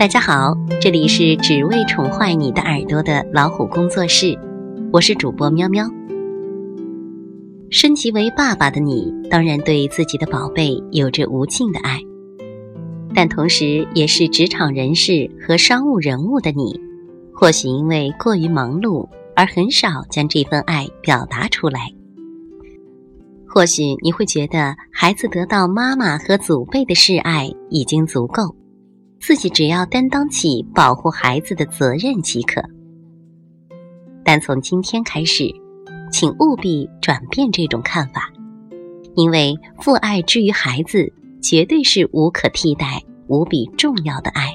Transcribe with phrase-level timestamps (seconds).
[0.00, 4.34] 大家好，这里是只为宠坏你的耳朵的老虎工作室，
[4.90, 5.86] 我是主播喵喵。
[7.68, 12.00] 升级为爸爸的你，当然对自己的宝贝有着无尽的爱，
[13.14, 16.80] 但同时也是职场人士和商务人物的你，
[17.34, 21.92] 或许因为过于忙碌而很少将这份爱表达出来。
[23.46, 28.56] 或许你会觉得孩子得到妈妈和祖辈的示爱已经足够。
[29.20, 32.62] 自己只要担当起保护孩子的责任即可，
[34.24, 35.44] 但从今天开始，
[36.10, 38.32] 请务必转变这种看法，
[39.14, 41.12] 因为父爱之于孩子，
[41.42, 44.54] 绝对是无可替代、无比重要的爱。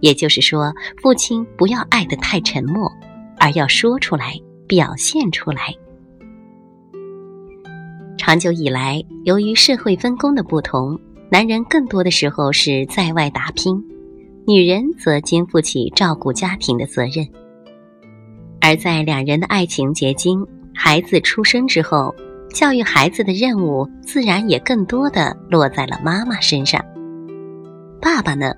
[0.00, 2.92] 也就是说，父亲不要爱得太沉默，
[3.38, 4.34] 而要说出来、
[4.66, 5.72] 表现出来。
[8.18, 11.00] 长久以来，由于社会分工的不同。
[11.30, 13.74] 男人更多的时候是在外打拼，
[14.46, 17.26] 女人则肩负起照顾家庭的责任。
[18.60, 22.14] 而在两人的爱情结晶、孩子出生之后，
[22.50, 26.82] 教育孩子的任务自然也更多的落在了妈妈身上。
[28.00, 28.54] 爸爸呢，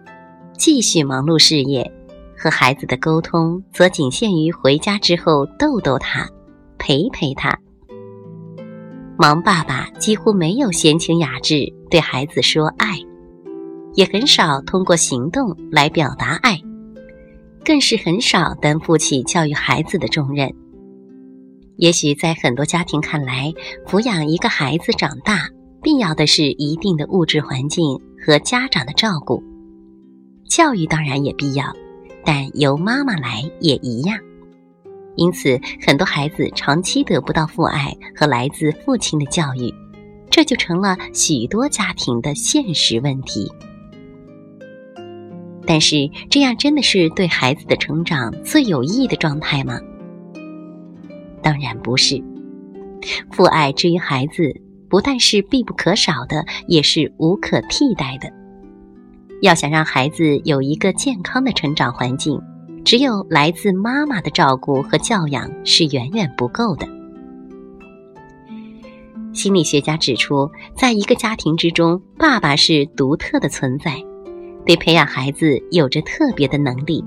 [0.53, 1.91] 继续忙碌事业，
[2.37, 6.28] 和孩子的沟通则仅限于回家之后逗逗他，
[6.78, 7.59] 陪陪他。
[9.19, 12.98] 忙爸爸几乎没有闲情雅致对孩子说爱，
[13.95, 16.61] 也很少通过行动来表达爱，
[17.64, 20.53] 更是很少担负起教育孩子的重任。
[21.77, 23.55] 也许在很多家庭看来，
[23.87, 25.48] 抚养一个孩子长大，
[25.83, 29.42] 必要的是一定的物质环境和家长的照顾，
[30.47, 31.64] 教育当然也必要，
[32.22, 34.19] 但由妈妈来也一样。
[35.17, 39.75] 因此，很多孩子长期得不到父爱和来自父亲的教育，
[40.31, 43.50] 这就成了许多家庭的现实问题。
[45.66, 49.81] 但是，这样真的是对孩子的成长最有益的状态吗？
[51.43, 52.22] 当然不是。
[53.31, 58.31] 父爱之于孩子，不但是必不可少的，也是无可替代的。
[59.43, 62.41] 要想让孩子有一个健康的成长环境。
[62.86, 66.86] 只有来自妈妈的照顾和教养是远远不够的。
[69.32, 73.97] 心理学家指出，在一个家庭之中，爸爸是独特的存在，
[74.64, 77.04] 对培养孩子有着特别的能力。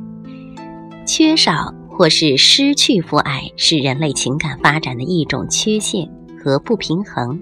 [1.06, 6.06] 缺少或是失去父爱，是人类情感发展的一种缺陷
[6.38, 7.42] 和不平衡。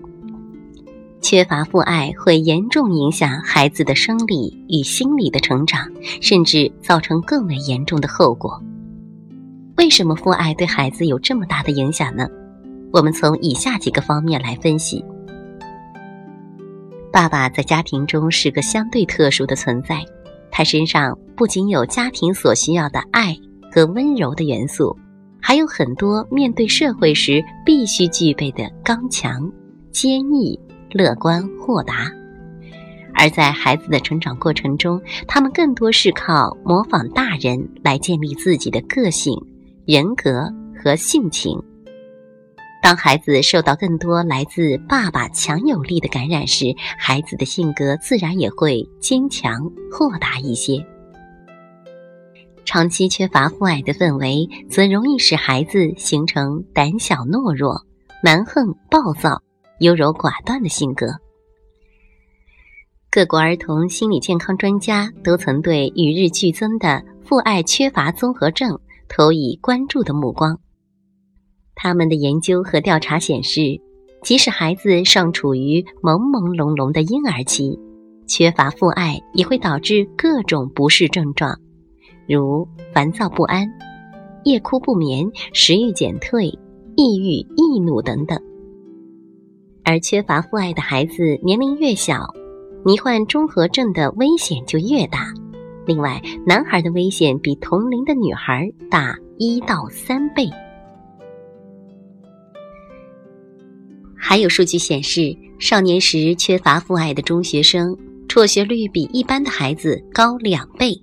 [1.30, 5.86] 缺乏父爱会严重影响孩子的生理与心理的成长，
[6.22, 8.64] 甚至造成更为严重的后果。
[9.76, 12.30] 为什么父爱对孩子有这么大的影响呢？
[12.94, 15.04] 我们从以下几个方面来分析。
[17.12, 20.02] 爸爸在家庭中是个相对特殊的存在，
[20.50, 23.38] 他身上不仅有家庭所需要的爱
[23.70, 24.96] 和温柔的元素，
[25.42, 29.52] 还有很多面对社会时必须具备的刚强、
[29.92, 30.58] 坚毅。
[30.98, 32.12] 乐观豁达，
[33.14, 39.34] 而在孩子的成长过程中，他们更多是靠模仿大人来建立自己的个性、
[39.86, 41.62] 人格和性情。
[42.82, 50.86] 当孩子受到更多来自爸爸强有力的感染时，孩子的性格自然也会坚强豁达一些。
[52.66, 57.86] 长期缺乏父爱的氛围，则容易使孩子形成胆小懦弱、
[58.22, 59.42] 蛮横暴躁。
[59.80, 61.06] 优柔寡断的性格，
[63.12, 70.60] 各国儿童心理健康专家都曾对与日俱增的父爱缺乏综合症投以关注的目光。
[71.76, 73.80] 他们的研究和调查显示，
[74.24, 77.78] 即使孩子尚处于朦朦胧胧的婴儿期，
[78.26, 81.56] 缺乏父爱也会导致各种不适症状，
[82.28, 83.68] 如烦躁不安、
[84.44, 86.48] 夜哭不眠、食欲减退、
[86.96, 88.42] 抑郁、易怒等等。
[89.88, 92.28] 而缺乏父爱的孩子，年龄越小，
[92.84, 95.34] 罹患综合症的危险就越大。
[95.86, 100.50] 另外，男孩的危险比同龄的女孩大一到三倍。
[104.14, 107.98] 还有数据显示，少年时缺乏父爱的中学生，
[108.28, 111.02] 辍学率比一般的孩子高两倍，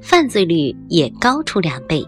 [0.00, 2.04] 犯罪率也高出两倍。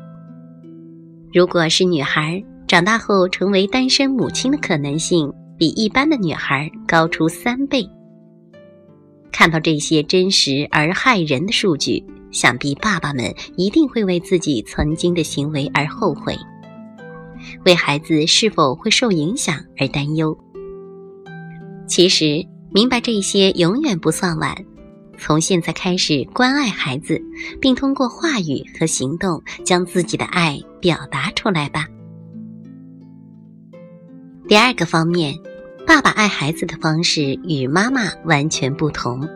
[1.32, 5.28] 如果是女孩，长大后成为单身母亲的可能性。
[5.58, 7.88] 比一般的女孩高出三倍。
[9.32, 16.36] 看到这些真实而骇人的数据，想必爸爸们一定会为自己曾经的行为而后悔，
[17.64, 20.36] 为孩子是否会受影响而担忧。
[21.86, 24.56] 其实，明白这些永远不算晚，
[25.18, 27.20] 从现在开始关爱孩子，
[27.60, 31.86] 并通过话语和行动将自己的爱表达出来吧。
[34.54, 35.36] 第二个方面，
[35.84, 39.28] 爸爸爱孩子的方式与妈妈完全不同。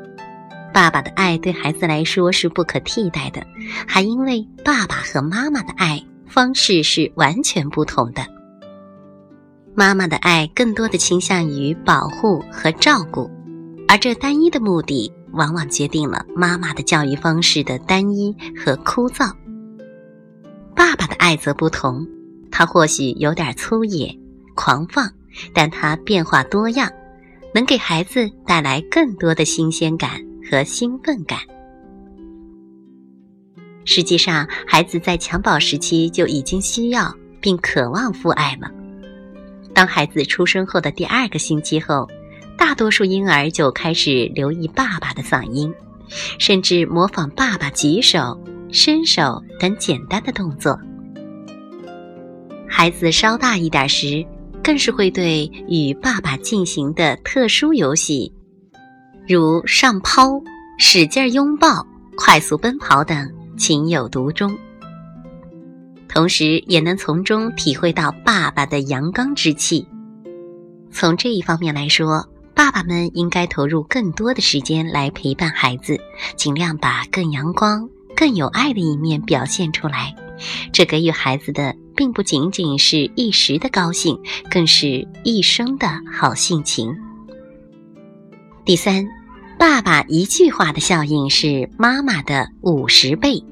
[0.72, 3.44] 爸爸的爱对孩子来说是不可替代的，
[3.84, 8.24] 还因为爸爸和妈妈的爱方式是完全不同的。
[9.74, 13.28] 妈妈的爱更多的倾向于保护和照顾，
[13.88, 19.32] 而这单一的目的往往决定了妈妈的教育方式的单一和枯燥。
[20.76, 22.06] 爸爸的爱则不同，
[22.52, 24.16] 他或许有点粗野、
[24.58, 25.08] 狂放，
[25.54, 26.90] 但他变化多样，
[27.54, 30.10] 能给孩子带来更多的新鲜感。
[30.50, 31.38] 和兴奋感。
[33.84, 38.70] 实际上，孩子在襁褓时期就已经需要并渴望父爱了。
[39.74, 42.08] 当孩子出生后的第二个星期后，
[42.56, 45.70] 大多数婴儿就开始留意爸爸的嗓音，
[46.38, 50.80] 甚至模仿爸爸举手、伸手等简单的动作。
[52.66, 54.24] 孩子稍大一点时，
[54.68, 58.30] 更是会对与爸爸进行的特殊游戏。
[59.26, 60.38] 如上抛、
[60.78, 61.86] 使劲拥抱、
[62.18, 64.54] 快速奔跑等情有独钟，
[66.06, 69.88] 同时也能从中体会到爸爸的阳刚之气。
[70.92, 75.98] 从这一方面来说，爸爸们应该投入更多的时间来陪伴孩子，
[76.36, 80.14] 尽量把更阳光、更有爱的一面表现出来。
[80.74, 84.16] 这给予孩子的并不仅仅是一时的高兴，
[84.48, 86.96] 更是一生的好性情。
[88.64, 89.04] 第三。
[89.58, 93.42] 爸爸一句话的效应是妈妈的五十倍。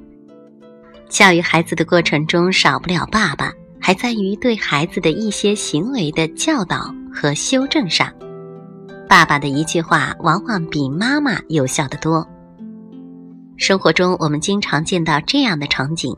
[1.09, 8.09] 教育孩子的过程中少不了爸爸，还在于对孩子的一些行为的教导和修正上。
[9.09, 12.25] 爸爸的一句话往往比妈妈有效的多。
[13.57, 16.17] 生活中，我们经常见到这样的场景：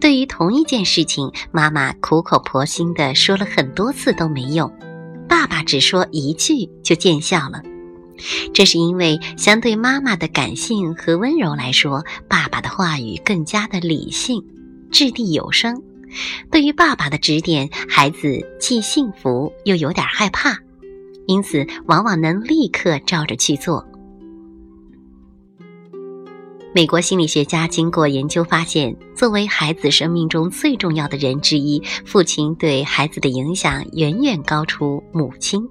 [0.00, 4.72] 对于同一件事情，妈妈苦口婆心的说了很多次都没用，
[5.28, 7.62] 爸爸只说一句就见效了。
[8.54, 14.42] 这是因为，相对妈妈的感性和温柔来说，爸爸的话语更加的理性、
[14.90, 15.82] 掷地有声。
[16.50, 20.56] 对于爸爸的指点，孩子既幸福又有点害怕，
[21.26, 23.86] 因此往往能立刻照着去做。
[26.76, 35.66] 美国心理学家经过研究发现，作为孩子生命中最重要的人之一，父亲对孩子的影响远远高出母亲。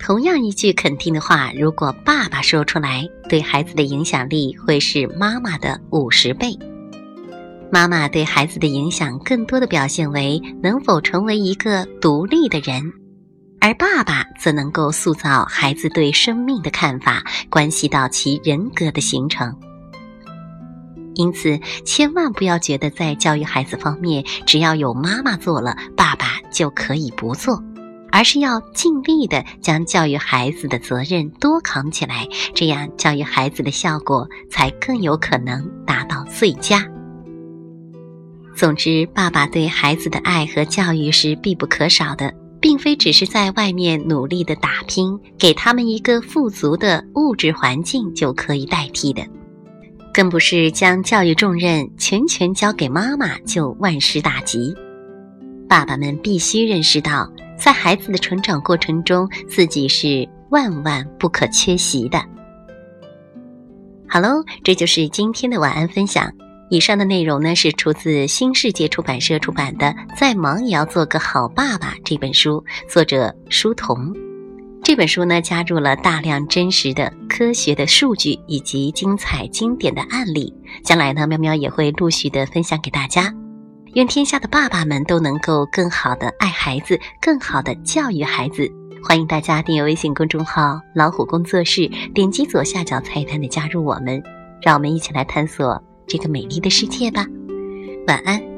[0.00, 6.58] 同样一句肯定的话，如果爸爸说出来，对孩子的影响力会是妈妈的五十倍。
[7.70, 12.92] 妈妈对孩子的影响更多的表现为能否成为一个独立的人，
[13.60, 19.56] 而爸爸则能够塑造孩子对生命的看法，关系到其人格的形成。
[21.18, 27.60] 因此，千万不要觉得在教育孩子方面，只要有妈妈做了，爸爸就可以不做。
[28.10, 36.86] 而是要尽力的将教育孩子的责任多扛起来，这样教育孩子的效果才更有可能达到最佳。
[38.56, 49.22] 总之，爸爸对孩子的爱和教育是必不可少的，并非只是在外面努力的打拼，给他们一个富足的物质环境就可以代替的，
[50.18, 54.74] 更不是将教育重任全权交给妈妈就万事大吉。
[55.68, 57.30] 爸爸们必须认识到。
[57.56, 62.20] 在孩子的成长过程中，自己是万万不可缺席的。
[64.08, 66.32] 好喽，这就是今天的晚安分享。
[66.68, 74.12] 以上的内容呢，是出自新世界出版社出版的《再忙也要做个好爸爸》这本书，作者舒童。
[74.88, 80.50] 这本书呢，加入了大量真实的科学的数据以及精彩经典的案例。
[80.82, 83.30] 将来呢，喵喵也会陆续的分享给大家。
[83.92, 88.66] 愿天下的爸爸们都能够更好的爱孩子，更好的教育孩子。
[89.04, 94.22] 欢迎大家订阅微信公众号“老虎工作室”，点击左下角菜单的加入我们，
[94.62, 97.26] 让我们一起来探索这个美丽的世界吧。
[98.06, 98.57] 晚安。